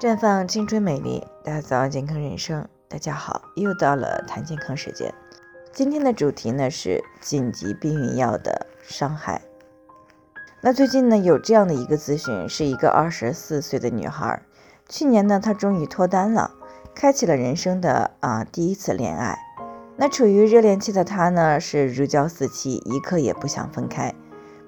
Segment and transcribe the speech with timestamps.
[0.00, 2.64] 绽放青春美丽，打造健康人生。
[2.86, 5.12] 大家好，又到了谈健康时间。
[5.72, 9.42] 今天的主题呢是紧急避孕药的伤害。
[10.60, 14.40] 那最近呢有这样的一个咨询，是一个二十四岁的女孩，
[14.88, 16.52] 去年呢她终于脱单了，
[16.94, 19.36] 开启了人生的啊第一次恋爱。
[19.96, 24.14] 那处于热恋期的她呢是如胶似漆，一刻也不想分开。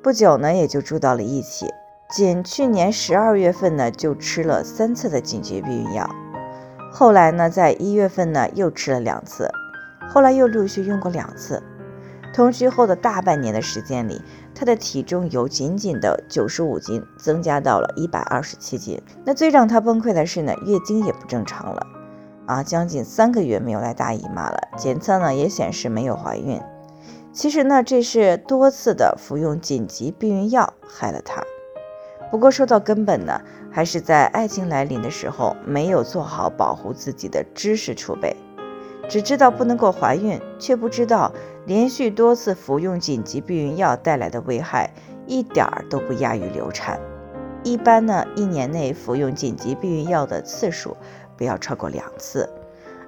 [0.00, 1.66] 不久呢也就住到了一起。
[2.08, 6.08] 仅去年十二月份呢，就吃了三次的紧急避孕药，
[6.92, 9.50] 后来呢，在一月份呢又吃了两次，
[10.08, 11.60] 后来又陆续用过两次。
[12.32, 14.22] 同居后的大半年的时间里，
[14.54, 19.02] 她的体重由仅仅的九十五斤增加到了一百二十七斤。
[19.24, 21.86] 那最让她崩溃的是呢，月经也不正常了，
[22.46, 26.60] 啊，将近三个月没有来大姨妈了，检测呢也显示没有怀孕。
[27.32, 31.42] 其实呢，这是多次的服用紧急避孕药害了她。
[32.30, 33.40] 不过说到根本呢，
[33.70, 38.36] 还是在爱情来临的时候没有做好保护自己的知识储备，
[39.08, 41.32] 只知道不能够怀孕，却不知道
[41.66, 44.92] 连续多次服用紧急避孕药带来的危害
[45.26, 47.00] 一点儿都不亚于流产。
[47.62, 50.96] 一般呢，一年内服用紧急避孕药的次数
[51.36, 52.48] 不要超过两次，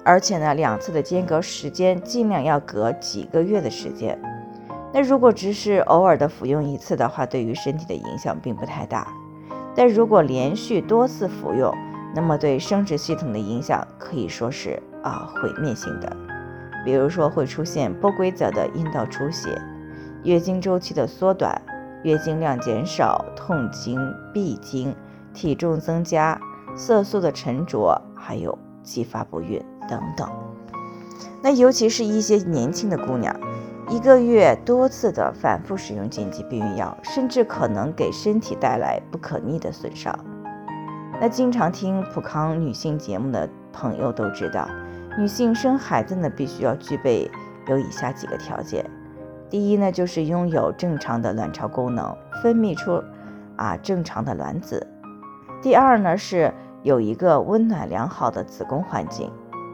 [0.03, 4.17] 而且呢，两次的间隔时间尽量要隔几个月的时间。
[4.91, 9.07] 那如果只是偶尔的服用一次的话，对于身体的影响并不太大。
[9.75, 11.73] 但如果连续多次服用，
[12.15, 16.17] 那么对生殖系统的影响可以说是啊毁灭性的。
[16.83, 19.61] 比如说会出现不规则的阴道出血、
[20.23, 21.61] 月经周期的缩短、
[22.03, 23.99] 月经量减少、痛经、
[24.33, 24.95] 闭经、
[25.33, 26.39] 体重增加、
[26.75, 30.27] 色素的沉着，还有继发不孕等等。
[31.43, 33.35] 那尤其是一些年轻的姑娘。
[33.91, 40.13] 一个月多次的反复使用紧急避孕药，甚至可能给身体带来不可逆的损伤。
[41.19, 44.69] 那经常听普康女性节目的朋友都知道，
[45.17, 47.29] 女性生孩子呢，必须要具备
[47.67, 48.85] 有以下几个条件：
[49.49, 53.03] 第一呢，就是拥有正常的卵巢功能，分泌出
[53.55, 54.85] 啊正常的卵子；
[55.63, 56.53] 第二呢，是
[56.83, 59.31] 有一个温暖良好的子宫环境；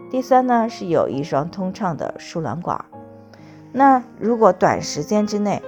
[0.10, 2.84] 第三呢，是有一双通畅的输卵管。
[3.78, 5.62] 那如果短时间之内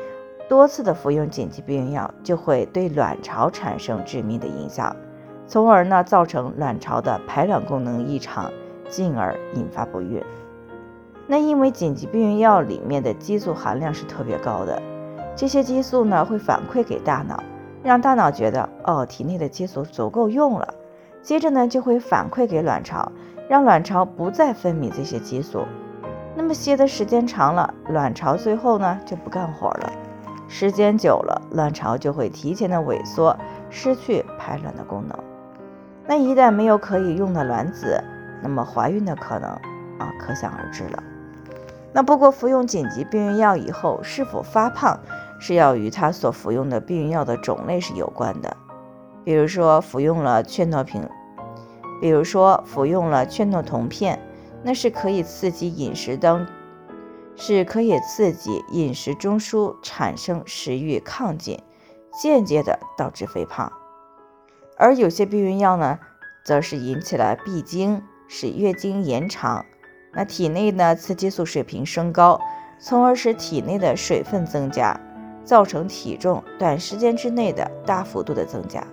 [0.47, 4.95] 多次的服用紧急避孕药，就会对卵巢产生致命的影响，
[5.45, 8.49] 从而呢造成卵巢的排卵功能异常，
[8.87, 10.23] 进而引发不孕。
[11.27, 14.81] 那因为紧急避孕药里面的激素含量是特别高的，
[15.35, 17.43] 这些激素呢会反馈给大脑，
[17.83, 20.73] 让大脑觉得哦体内的激素足够用了，
[21.21, 23.11] 接着呢就会反馈给卵巢，
[23.49, 25.65] 让卵巢不再分泌这些激素。
[26.37, 29.91] 那么歇的时间长了，卵巢最后呢就不干活了。
[30.47, 33.35] 时间久了，卵巢就会提前的萎缩，
[33.71, 35.17] 失去排卵的功能。
[36.05, 37.99] 那一旦没有可以用的卵子，
[38.43, 39.49] 那么怀孕的可能
[39.97, 41.03] 啊可想而知了。
[41.91, 44.99] 那不过服用紧急避孕药以后是否发胖，
[45.39, 48.55] 是要与他所服用的避孕药的种类是有关的。
[49.23, 51.01] 比如说服用了劝诺平，
[51.99, 54.19] 比如说服用了劝诺酮片。
[54.63, 56.45] 那是可以刺激饮食当，
[57.35, 61.59] 是可以刺激饮食中枢产生食欲亢进，
[62.21, 63.71] 间接的导致肥胖。
[64.75, 65.99] 而有些避孕药呢，
[66.43, 69.65] 则是引起了闭经，使月经延长，
[70.13, 72.41] 那体内呢雌激素水平升高，
[72.79, 74.99] 从而使体内的水分增加，
[75.43, 78.85] 造成体重短时间之内的大幅度的增加。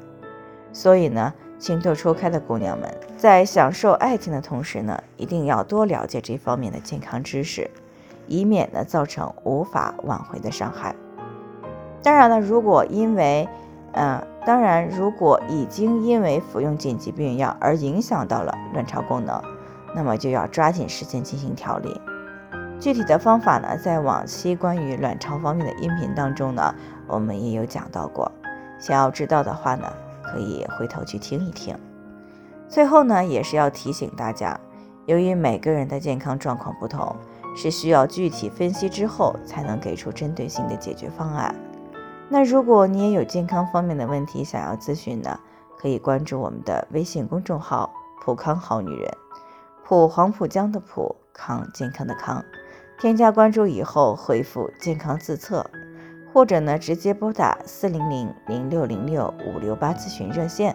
[0.73, 1.33] 所以呢。
[1.59, 7.70] 情窦初开的姑娘们，在享受爱情的同时呢，一定要多了解这方面的健康知识，
[8.26, 10.94] 以免呢造成无法挽回的伤害。
[12.03, 13.48] 当然了，如果因为，
[13.92, 19.41] 嗯，当然如果已经因为服用紧急避孕药而影响到了卵巢功能，
[19.94, 21.98] 那么就要抓紧时间进行调理。
[22.78, 26.75] 具体的方法呢，在往期关于卵巢方面的音频当中呢，
[27.06, 28.31] 我们也有讲到过。
[28.78, 29.91] 想要知道的话呢。
[30.24, 31.76] 可以回头去听一听。
[32.68, 34.59] 最后呢，也是要提醒大家，
[35.06, 37.15] 由于每个人的健康状况不同，
[37.54, 41.54] 是需要具体分析之后才能给出针对性的解决方案。
[42.28, 45.38] 那如果你也有健康方面的问题想要咨询呢，
[45.78, 47.92] 可以关注我们的微信公众号
[48.24, 49.15] “普康好女人”，
[49.84, 52.42] 普黄浦江的普康健康的康，
[52.98, 55.65] 添加关注以后回复“健康自测”。
[56.34, 60.75] 或者呢，直接拨打四零零零六零六五六八咨询热线，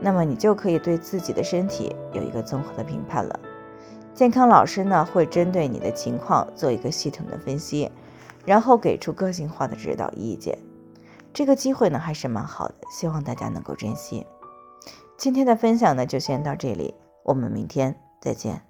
[0.00, 3.40] 那么你就可以对自己的身体有一个综合的评判了。
[4.14, 7.90] 健康老师呢会针对你的情况做一个系统的分析，
[8.46, 10.56] 然后给出个性化的指导意见。
[11.32, 14.24] 这个机会呢还是蛮好的，希望大家能够珍惜。
[15.18, 16.94] 今天的分享呢就先到这里，
[17.24, 18.62] 我们明天再见。